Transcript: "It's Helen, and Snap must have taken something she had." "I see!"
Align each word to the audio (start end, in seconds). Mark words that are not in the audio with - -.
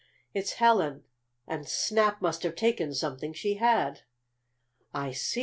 "It's 0.33 0.53
Helen, 0.53 1.03
and 1.45 1.69
Snap 1.69 2.23
must 2.23 2.41
have 2.41 2.55
taken 2.55 2.91
something 2.91 3.33
she 3.33 3.57
had." 3.57 4.01
"I 4.95 5.11
see!" 5.11 5.39